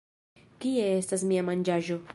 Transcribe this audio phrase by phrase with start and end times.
[0.63, 2.03] Kie estas mia manĝaĵo!